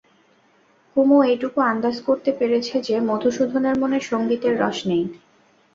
কুমু 0.95 1.17
এইটুকু 1.23 1.59
আন্দাজ 1.63 1.95
করতে 2.01 2.31
পেরেছে 2.31 2.75
যে, 2.81 2.95
মধুসূদনের 3.09 3.75
মনে 3.79 3.97
সংগীতের 4.01 4.53
রস 4.59 4.79
নেই। 4.87 5.03